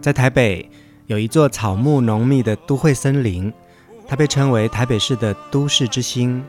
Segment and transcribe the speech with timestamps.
[0.00, 0.66] 在台北
[1.06, 3.52] 有一座草木浓密的都会森林，
[4.06, 6.42] 它被称为台北市的都市之星。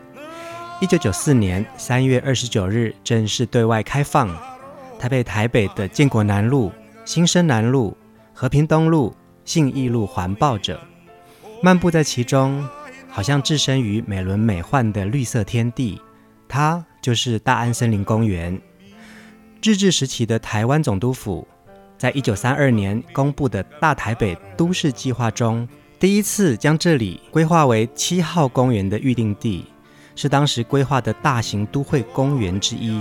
[0.80, 4.30] 一九九四年三月二十九日正式对外开放，
[4.98, 6.72] 它被台北的建国南路、
[7.04, 7.96] 新生南路、
[8.34, 10.80] 和平东路、信义路环抱着，
[11.62, 12.66] 漫步在其中，
[13.10, 16.02] 好像置身于美轮美奂的绿色天地。
[16.48, 18.60] 它就是大安森林公园。
[19.62, 21.46] 日治时期的台湾总督府。
[22.02, 29.68] 在一九三二年公布的大台北都市计划中，第一次将这里规划为七号公园的预定地，
[30.16, 33.00] 是当时规划的大型都会公园之一。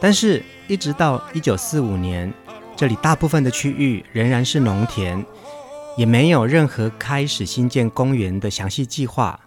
[0.00, 2.32] 但是，一直到一九四五年，
[2.74, 5.22] 这里大部分的区域仍然是农田，
[5.98, 9.38] 也没有任何开始新建公园的详细计划。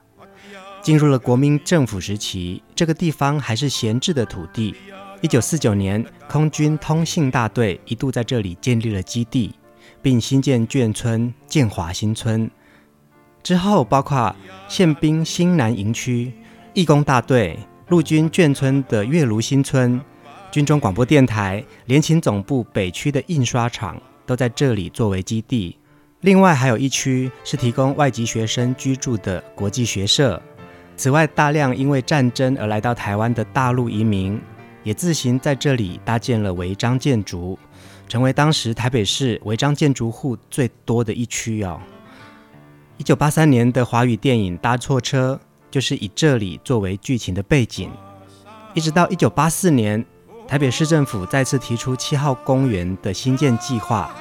[0.83, 4.75] 进入了国民政府时期，这个地方还是闲置的土地。
[5.19, 9.51] 一九四九年，空军通信大队一度在这里建立了基地，
[9.99, 12.49] 并新建眷村建华新村。
[13.41, 14.35] 之后，包括
[14.67, 16.31] 宪兵新南营区、
[16.73, 17.57] 义工大队、
[17.87, 19.99] 陆军眷村的月庐新村、
[20.51, 25.75] 军中广播电台、联勤总部北区的印刷厂，都在这里作为基地。
[26.21, 30.39] 另外，还有一区是提供外籍学生居住的国际学社。
[30.95, 34.39] 此外，大量因为战争而来到台湾的大陆移民。
[34.87, 37.59] 也自行在这里搭建了违章建筑，
[38.07, 41.77] 成为当时台北市违章建筑户最多的一区哦。
[42.95, 45.37] 一九八三年的华语电影《搭错车》
[45.69, 47.91] 就是以这里作为剧情的背景，
[48.73, 50.05] 一直到一九八四年，
[50.47, 54.15] 台北市政府再次提出七号公园的新建计划，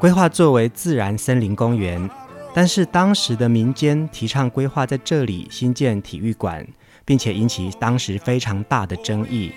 [0.00, 2.10] 规划作为自然森林公园，
[2.52, 6.66] 但是当时的民间提倡规划在这里新建体育馆，
[7.04, 9.52] 并且引起当时非常大的争议。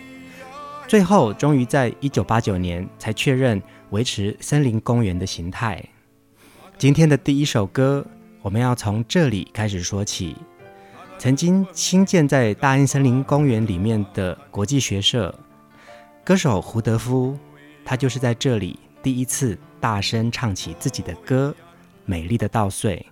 [0.90, 3.62] 最后，终于在一九八九年才确认
[3.92, 5.80] 维持森林公园的形态。
[6.80, 8.04] 今天的第一首歌，
[8.42, 10.36] 我们要从这里开始说起。
[11.20, 15.32] 曾经兴建在大安森林公园里面的国际学社，
[16.24, 17.38] 歌手胡德夫，
[17.86, 21.56] 他就是在这里第一次大声唱起自己的歌
[22.06, 23.06] 《美丽的稻穗》。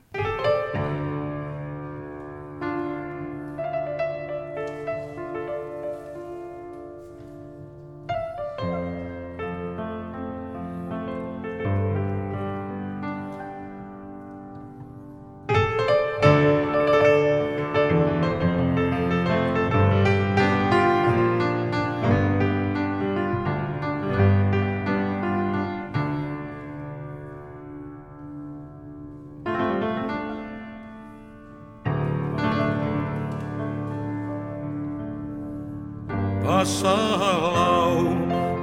[36.67, 38.11] salau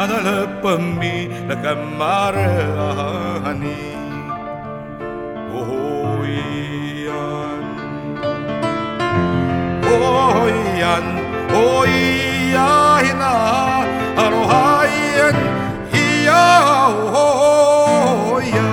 [0.00, 1.14] adala pambi
[1.48, 2.48] lakamare
[2.86, 3.80] ahani.
[5.60, 7.64] Oyan
[9.92, 11.06] oyan
[11.64, 12.70] oya
[13.04, 13.32] hina
[14.24, 15.38] arohayan
[16.04, 16.46] iya
[17.24, 18.68] oya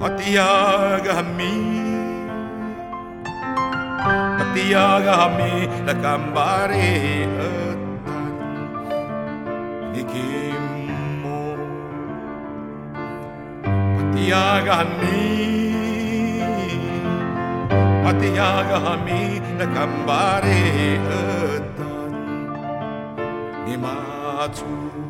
[0.00, 1.52] patiaga mi
[4.38, 5.52] patiaga mi
[5.86, 6.90] lakambare
[7.30, 7.65] ahani.
[14.26, 15.70] Matiagami,
[18.02, 22.10] Matiagami, Nakambare Atan,
[23.70, 25.05] Nimatsu.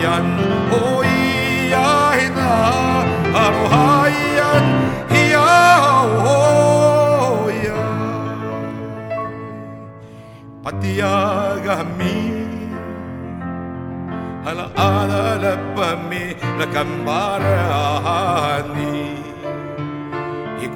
[0.00, 1.04] Pati agami,
[1.68, 2.52] ia he nā,
[3.34, 4.66] Hawaiian,
[5.10, 5.42] hi a
[6.22, 7.82] hoia.
[10.64, 12.16] Patiaga mi,
[14.44, 16.24] hala ala lepa mi,
[16.58, 18.96] la kambara ahani,
[20.64, 20.68] i.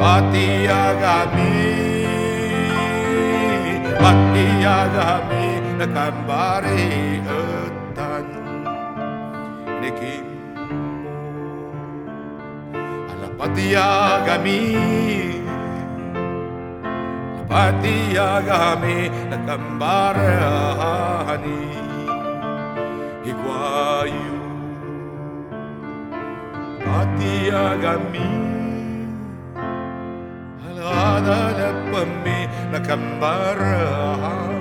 [0.00, 1.50] Patiaga mi,
[4.02, 5.45] Patiaga mi,
[5.78, 6.64] de etan,
[7.28, 8.26] ötan
[9.80, 10.36] Nekimbo
[13.12, 14.62] Alla patiagami
[17.36, 18.98] La patiagami
[19.30, 20.82] de Cambarani
[23.28, 24.40] Iguayu
[26.80, 28.32] Patiagami
[30.72, 32.38] Alla da na pammi
[32.72, 34.55] la Cambarani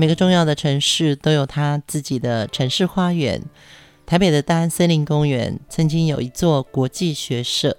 [0.00, 3.42] 每个重要的城市都有它自己的城市花园。
[4.06, 7.76] 台北的大安森林公园曾经有一座国际学社。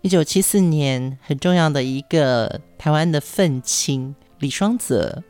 [0.00, 5.24] 一九七四年，很重要的一个台湾的愤青李双泽，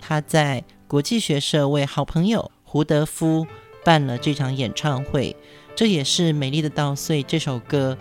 [0.00, 3.46] 他在国际学社为好朋友胡德夫
[3.84, 5.36] 办了这场演唱会。
[5.76, 7.98] 这也是《美丽的稻穗》这首歌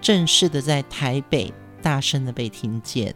[0.00, 1.52] 正式的在台北
[1.82, 3.14] 大声的被听见。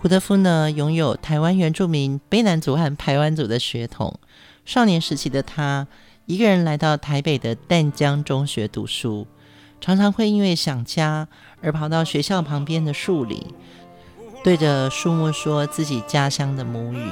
[0.00, 4.20] 胡德夫呢，拥有台湾原住民卑南族和排湾族的血统。
[4.64, 5.88] 少年时期的他，
[6.26, 9.26] 一个人来到台北的淡江中学读书，
[9.80, 11.26] 常常会因为想家
[11.60, 13.42] 而跑到学校旁边的树林，
[14.44, 17.10] 对着树木说自己家乡的母语，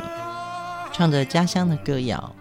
[0.92, 2.32] 唱着家乡的歌谣。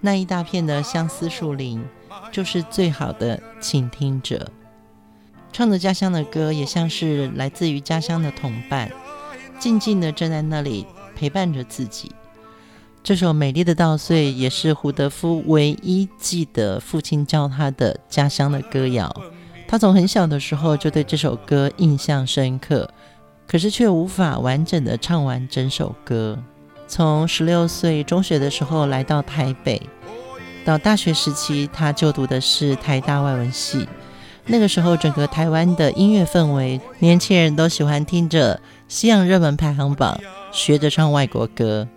[0.00, 1.84] 那一大片的相思树林，
[2.30, 4.48] 就是最好的倾听者。
[5.52, 8.92] 唱着家乡的歌，也像是来自于家乡的同伴。
[9.58, 12.12] 静静地站在那里陪伴着自己。
[13.02, 19.14] 这首《美丽的稻穗》也是胡德夫唯一记得父亲教他的家乡的歌谣。
[19.68, 22.88] 他从很小的时候就对这首歌印象深刻，
[23.46, 26.38] 可是却无法完整的唱完整首歌。
[26.88, 29.80] 从十六岁中学的时候来到台北，
[30.64, 33.88] 到大学时期，他就读的是台大外文系。
[34.48, 40.20] 那个时候，整个台湾的音乐氛围，年轻人都喜欢听着西洋热门排行榜，
[40.52, 41.88] 学着唱外国歌。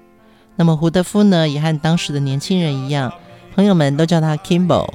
[0.55, 3.13] 那么胡德夫呢，也和当时的年轻人一样，
[3.53, 4.89] 朋友们都叫他 Kimbo。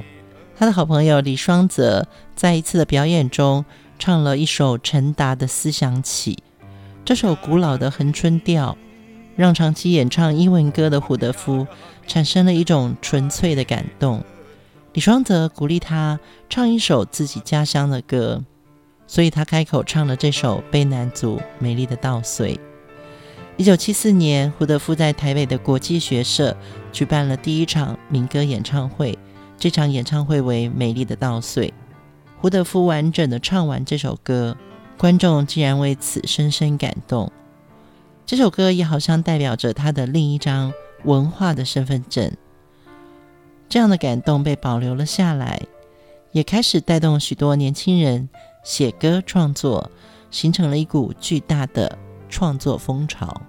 [0.57, 3.63] 他的好朋友李双泽在一次的表演中，
[3.97, 6.33] 唱了一首陈达的《思想起》。
[7.05, 8.77] 这首古老的恒春调，
[9.35, 11.65] 让长期演唱英文歌的胡德夫
[12.05, 14.23] 产生了一种纯粹的感动。
[14.95, 16.17] 李双泽鼓励他
[16.49, 18.41] 唱一首自己家乡的歌，
[19.05, 22.55] 所以他开口唱了这首卑南族《美丽的稻穗》。
[23.57, 26.55] 一九七四年，胡德夫在台北的国际学社
[26.93, 29.19] 举办了第一场民歌演唱会，
[29.57, 31.67] 这场演唱会为《美丽的稻穗》。
[32.37, 34.55] 胡德夫完整的唱完这首歌，
[34.97, 37.29] 观众竟然为此深深感动。
[38.25, 40.71] 这首歌也好像代表着他的另一张
[41.03, 42.31] 文化的身份证。
[43.67, 45.61] 这样的感动被保留了下来，
[46.31, 48.29] 也开始带动许多年轻人
[48.63, 49.91] 写歌创作，
[50.31, 51.97] 形成了一股巨大的
[52.29, 53.41] 创作风潮。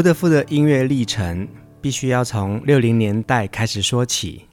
[0.00, 1.46] 胡德夫的音乐历程
[1.82, 4.46] 必须要从六零年代开始说起。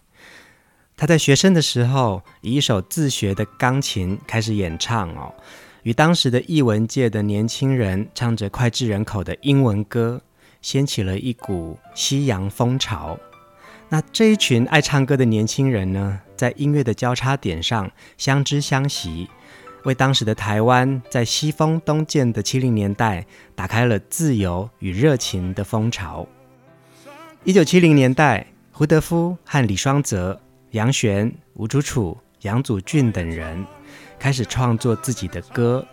[0.98, 5.34] 他在学生的时候，以一首自学的钢琴开始演唱哦，
[5.84, 10.22] 与当时的艺文界的年轻人唱着脍炙人口的英文歌，
[10.62, 13.18] 掀起了一股西洋风潮。
[13.88, 19.30] 那这一群爱唱歌的年轻人呢，在音乐的交叉点上相知相惜。
[19.88, 23.26] 为当时的台湾在西风东渐的七零年代
[23.56, 26.28] 打开了自由与热情的风潮。
[27.46, 30.38] 一九七零年代，胡德夫和李双泽、
[30.72, 33.66] 杨璇、吴楚楚、杨祖俊等人
[34.20, 35.88] 开始创作自己的歌。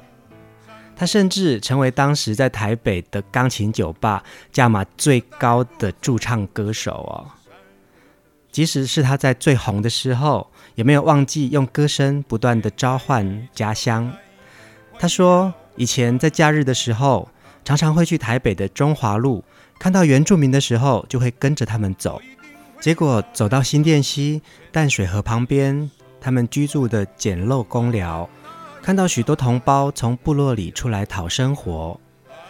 [0.96, 7.30] 他甚至成为当时在台北的钢琴酒吧价码最高的驻唱歌手哦。
[8.54, 14.12] 即使是他在最红的时候，也没有忘记用歌声不断地召唤家乡。
[14.96, 17.28] 他说，以前在假日的时候，
[17.64, 19.42] 常常会去台北的中华路，
[19.76, 22.22] 看到原住民的时候，就会跟着他们走。
[22.80, 28.30] 结果走到新店溪淡水河旁边，他们居住的简陋公寮，
[28.80, 31.98] 看到许多同胞从部落里出来讨生活。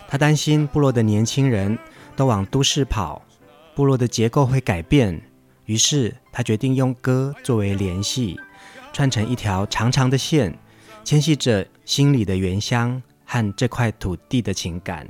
[0.06, 1.78] 他担心部落的年轻人
[2.14, 3.22] 都往都市跑，
[3.74, 5.18] 部落的结构会改变。
[5.66, 8.38] 于是他决定用歌作为联系，
[8.92, 10.56] 串成一条长长的线，
[11.02, 15.08] 牵系着心里的原乡和这块土地的情感。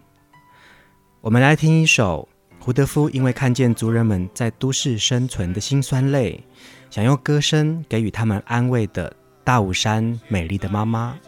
[1.21, 6.43] 我们来听一首胡德夫因为看见族人们在都市生存的辛酸泪，
[6.91, 9.11] 想用歌声给予他们安慰的
[9.43, 11.19] 《大武山美丽的妈妈》。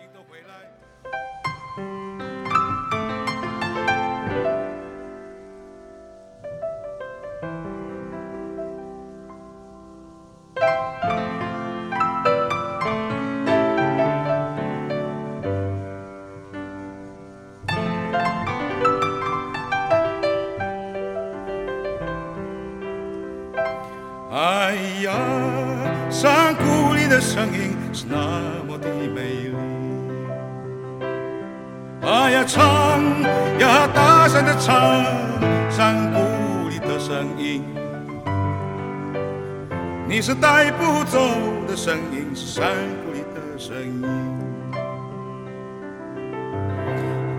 [40.16, 41.28] 你是带不走
[41.68, 42.72] 的声音，是山
[43.04, 44.02] 谷里的声音。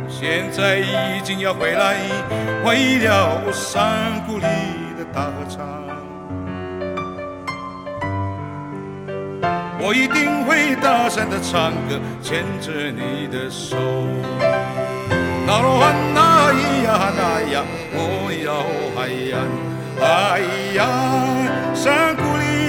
[0.07, 1.96] 现在已经要回来，
[2.63, 4.43] 为了山谷里
[4.96, 5.65] 的大合唱。
[9.79, 13.75] 我一定会大声的唱歌，牵着你的手。
[15.48, 17.63] 那罗汉那咿呀那呀，
[17.96, 18.62] 我要
[18.93, 19.36] 海呀，
[20.00, 20.41] 哎
[20.75, 22.26] 呀，山谷。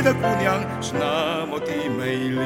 [0.08, 1.66] 的姑娘是那么的
[1.98, 2.40] 美丽，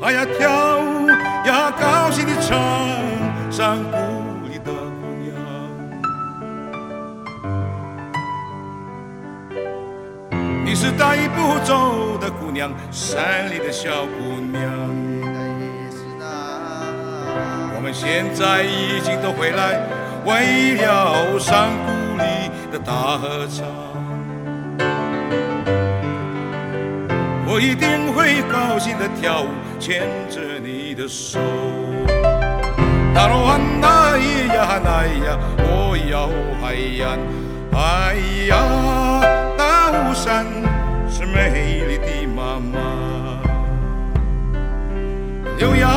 [0.00, 2.56] 哎呀跳舞呀高兴的唱，
[3.50, 3.96] 山谷
[4.48, 5.34] 里的姑娘。
[10.64, 14.62] 你是带不走的姑娘，山里的小姑娘。
[17.74, 19.80] 我们现在已经都回来，
[20.24, 23.66] 为了山谷里的大合唱。
[27.48, 29.48] 我一定会高兴的跳舞，
[29.78, 31.38] 牵着你的手。
[33.14, 36.28] 大罗汉那咿呀那咿呀，我要
[36.60, 37.16] 海呀，
[37.72, 38.16] 哎
[38.48, 38.52] 呀，
[39.56, 40.44] 大巫山
[41.08, 42.74] 是美丽的妈妈，
[45.56, 45.88] 流呀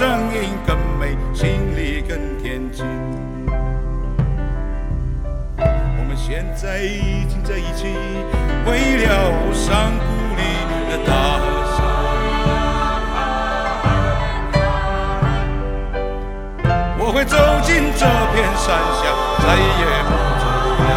[0.00, 1.14] 声音更美。
[1.34, 2.86] 心里更恬静。
[5.58, 7.84] 我们现在已经在一起，
[8.64, 10.04] 为了山谷
[10.38, 10.42] 里
[10.88, 11.44] 的大合
[11.76, 11.78] 唱。
[16.98, 19.04] 我会走进这片山下，
[19.42, 20.44] 再也不走
[20.80, 20.88] 了。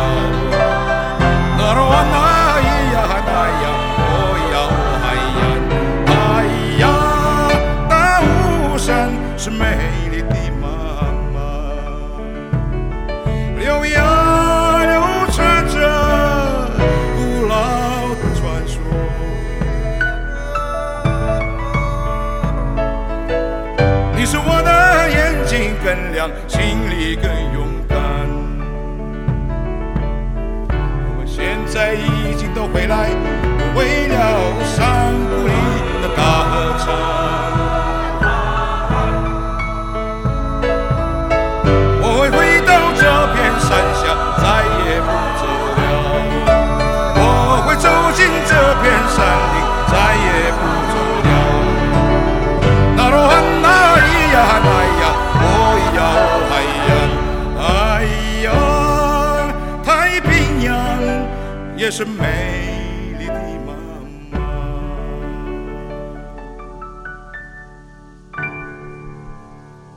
[61.96, 63.34] 是美丽的
[63.68, 64.02] 妈妈。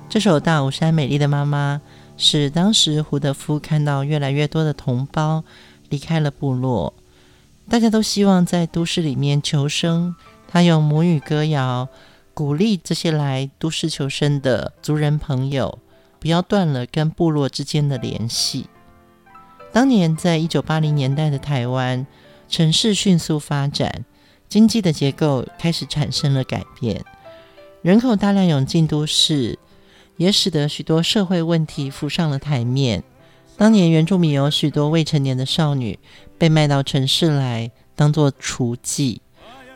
[0.06, 1.80] 这首《大武山美丽的妈妈》
[2.22, 5.42] 是当时胡德夫看到越来越多的同胞
[5.88, 6.92] 离开了部落，
[7.70, 10.14] 大家都希望在都市里面求生。
[10.46, 11.88] 他用母语歌谣
[12.34, 15.78] 鼓励这些来都市求生的族人朋友，
[16.20, 18.66] 不要断了跟部落之间的联系。
[19.76, 22.06] 当年，在一九八零年代的台湾，
[22.48, 24.06] 城市迅速发展，
[24.48, 27.04] 经济的结构开始产生了改变，
[27.82, 29.58] 人口大量涌进都市，
[30.16, 33.04] 也使得许多社会问题浮上了台面。
[33.58, 35.98] 当年，原住民有许多未成年的少女
[36.38, 39.18] 被卖到城市来当做雏妓。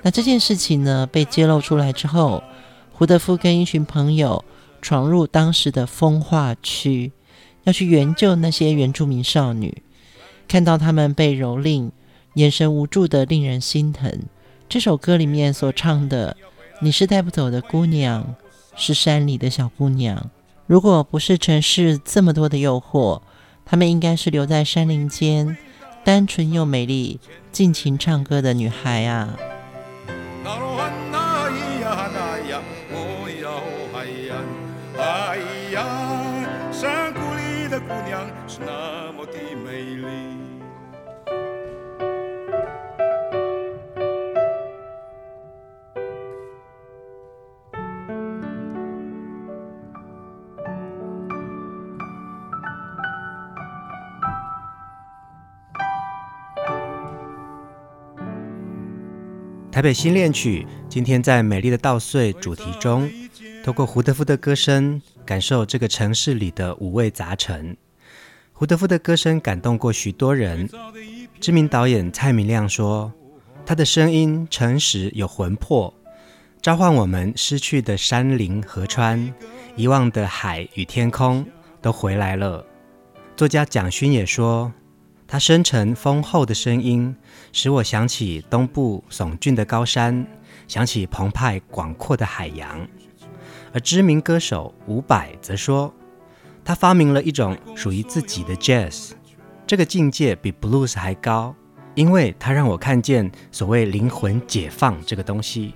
[0.01, 2.43] 那这件事情呢，被揭露出来之后，
[2.91, 4.43] 胡德夫跟一群朋友
[4.81, 7.13] 闯入当时的风化区，
[7.65, 9.83] 要去援救那些原住民少女。
[10.51, 11.93] 看到他们被蹂躏，
[12.35, 14.13] 眼神无助的令人心疼。
[14.69, 16.37] 这首歌里面所唱的
[16.83, 18.35] “你是带不走的姑娘，
[18.75, 20.29] 是山里的小姑娘”，
[20.67, 23.23] 如果不是城市这么多的诱惑，
[23.65, 25.57] 她们应该是留在山林间，
[26.03, 27.21] 单纯又美丽，
[27.53, 29.37] 尽情唱歌的女孩啊。
[59.81, 63.11] 台北新恋曲今天在《美丽的稻穗》主题中，
[63.65, 67.75] 透过胡德夫的歌声，感受这个城市里的五味杂陈。
[68.53, 70.69] 胡德夫的歌声感动过许多人。
[71.41, 73.11] 知名导演蔡明亮说
[73.65, 75.95] ：“他的声音诚实有魂魄，
[76.61, 79.33] 召唤我们失去的山林河川、
[79.77, 81.43] 遗忘的海与天空
[81.81, 82.63] 都回来了。”
[83.35, 84.71] 作家蒋勋也说。
[85.33, 87.15] 他深沉丰厚的声音，
[87.53, 90.27] 使我想起东部耸峻的高山，
[90.67, 92.85] 想起澎湃广阔的海洋。
[93.73, 95.95] 而知名歌手伍佰则说，
[96.65, 99.13] 他发明了一种属于自己的 jazz，
[99.69, 101.55] 这个境界比 blues 还高，
[101.95, 105.75] 因为它让我看见所谓灵魂解放这个东西。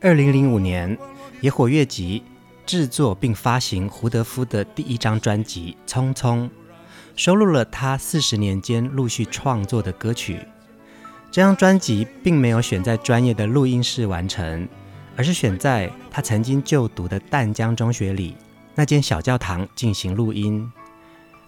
[0.00, 0.98] 二零零五年，
[1.40, 2.24] 野火乐集
[2.66, 6.38] 制作并发行胡德夫的第一张专辑《匆匆》。
[7.16, 10.40] 收录了他四十年间陆续创作的歌曲。
[11.30, 14.68] 这张专辑并没有选在专业的录音室完成，
[15.16, 18.36] 而是选在他曾经就读的淡江中学里
[18.74, 20.70] 那间小教堂进行录音。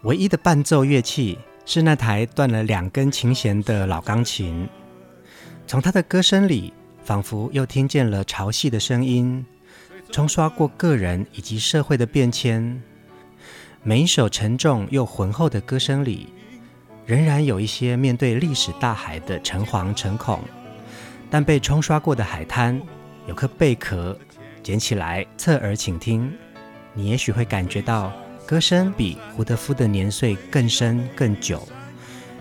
[0.03, 4.69] 唯一的伴奏乐器是那台断了两根琴弦的老钢琴。
[5.67, 6.73] 从他的歌声里，
[7.05, 9.45] 仿佛又听见了潮汐的声音，
[10.13, 12.81] 冲刷过个人以及社会的变迁。
[13.89, 16.33] 每一首沉重又浑厚的歌声里，
[17.05, 20.41] 仍然有一些面对历史大海的诚惶诚恐。
[21.31, 22.83] 但被冲刷过的海滩，
[23.29, 24.19] 有颗贝壳，
[24.61, 26.37] 捡起来侧耳倾听，
[26.95, 28.13] 你也许会感觉到
[28.45, 31.63] 歌声比胡德夫的年岁更深更久，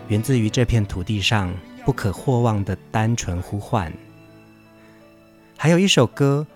[0.08, 1.54] 源自于这片土地上
[1.86, 3.94] 不可或忘的单纯呼唤。
[5.56, 6.48] 还有一首歌。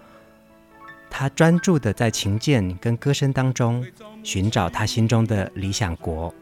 [1.12, 3.84] 他专注地在琴键跟歌声当中
[4.24, 6.34] 寻找他心中的理想国。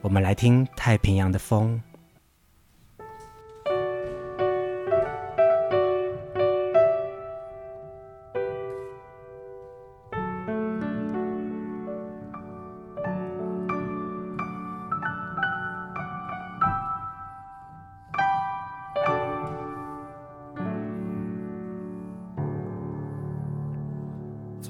[0.00, 1.80] 我们来听《太平洋的风》。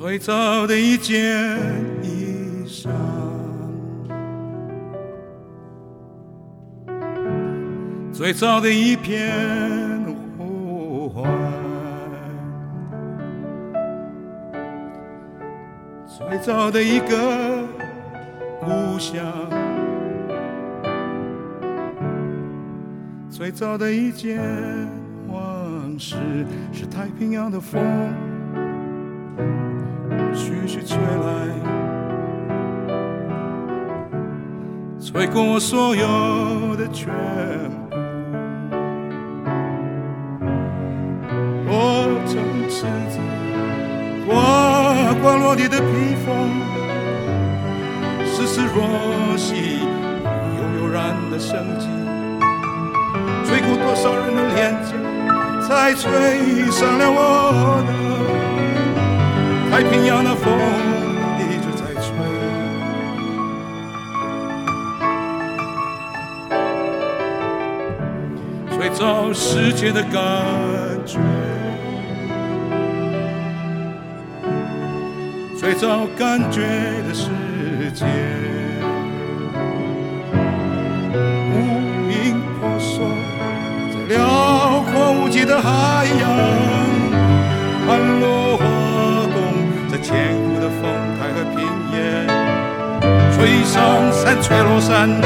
[0.09, 1.78] 最早的一件
[8.29, 9.33] 最早的一片
[10.37, 11.25] 呼唤，
[16.07, 17.65] 最早的一个
[18.61, 19.25] 故乡，
[23.31, 24.39] 最早的一件
[25.29, 26.17] 往事
[26.71, 27.83] 是太平洋的风，
[30.35, 31.49] 徐徐吹来，
[35.01, 37.09] 吹过我所有的全
[37.71, 37.88] 部。
[42.69, 43.19] 曾赤子。
[44.27, 44.35] 呱
[45.23, 46.51] 呱落地的披风，
[48.27, 49.81] 丝丝若细，
[50.57, 51.89] 悠悠然的生机。
[53.47, 54.93] 吹过多少人的脸颊，
[55.67, 57.91] 才吹上了我的。
[59.71, 60.53] 太平洋的风，
[61.39, 62.07] 一直在吹，
[68.77, 70.13] 吹走世界的感
[71.07, 71.19] 觉，
[75.69, 76.63] 吹走感觉
[77.07, 77.29] 的世
[77.93, 78.07] 界。
[81.53, 81.57] 无
[82.09, 83.07] 名婆娑
[83.93, 86.27] 在辽阔无际的海洋，
[87.87, 88.65] 盘落花
[89.29, 89.37] 动，
[89.93, 90.81] 在千古的风
[91.21, 91.61] 台和平
[91.93, 92.27] 原，
[93.37, 95.21] 吹上山，吹落山，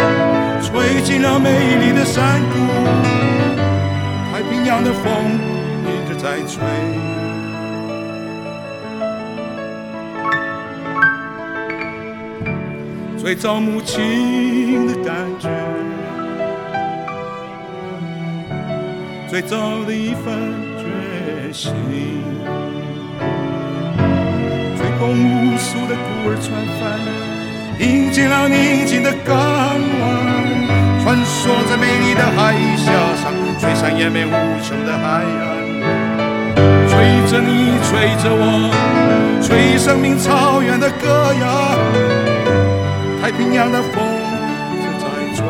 [0.61, 2.59] 吹进了美丽的山谷。
[4.33, 5.39] 太平洋的风
[5.87, 6.65] 一直在吹，
[13.23, 15.49] 最早母亲的感觉。
[19.31, 19.57] 最早
[19.87, 20.35] 的一份
[20.77, 21.73] 决心，
[24.77, 26.99] 吹动无数的孤儿船帆，
[27.79, 29.79] 迎进了宁静的港湾，
[31.05, 32.91] 穿梭在美丽的海峡
[33.23, 35.47] 上，吹散延绵无穷的海岸，
[36.89, 36.99] 吹
[37.31, 41.79] 着你，吹着我，吹生命草原的歌谣，
[43.37, 43.93] 平洋的风
[44.83, 45.41] 正在吹。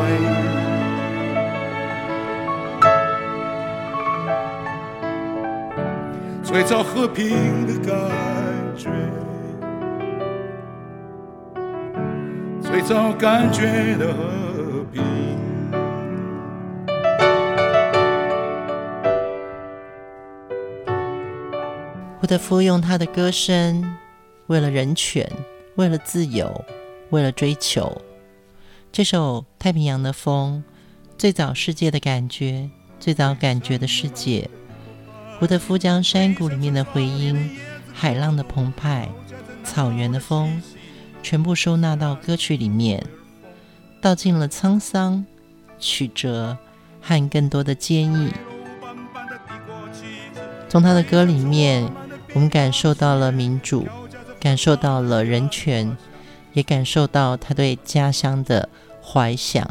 [6.43, 7.95] 最早和平的感
[8.77, 8.89] 觉，
[12.61, 15.03] 最早感觉的和平。
[22.19, 23.83] 胡德夫用他的歌声，
[24.47, 25.29] 为了人权，
[25.75, 26.63] 为了自由，
[27.13, 28.01] 为了追求。
[28.91, 30.63] 这首《太平洋的风》，
[31.15, 32.67] 最早世界的感觉，
[32.99, 34.49] 最早感觉的世界。
[35.37, 37.55] 胡德夫将山谷里面的回音、
[37.93, 39.07] 海浪的澎湃、
[39.63, 40.59] 草原的风，
[41.21, 43.05] 全部收纳到歌曲里面，
[44.01, 45.23] 道尽了沧桑、
[45.77, 46.57] 曲折
[46.99, 48.31] 和更多的坚毅。
[50.67, 51.87] 从他的歌里面，
[52.33, 53.87] 我们感受到了民主，
[54.39, 55.95] 感受到了人权，
[56.53, 58.69] 也感受到他对家乡的
[59.03, 59.67] 怀想，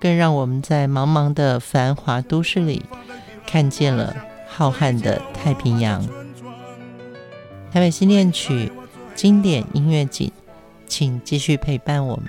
[0.00, 2.82] 更让我们在茫茫的繁华都市里
[3.46, 4.16] 看见了。
[4.52, 6.04] 浩瀚的太平洋，
[7.72, 8.70] 台北新恋曲
[9.14, 10.32] 经典音乐景，
[10.88, 12.26] 请继续陪伴我们。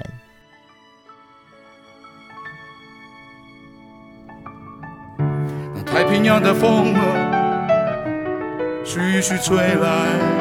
[5.84, 10.41] 太平洋的风儿徐徐吹来，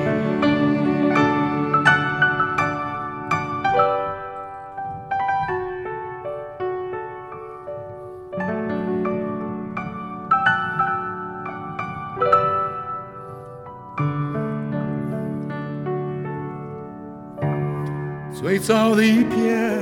[18.61, 19.75] 早的一片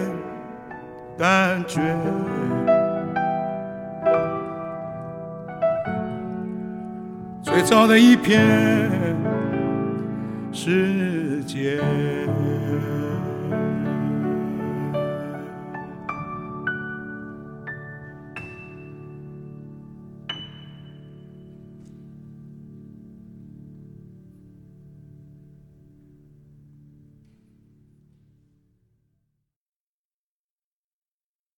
[1.17, 1.81] 感觉。
[7.43, 8.39] 最早的一片
[10.53, 11.81] 世界。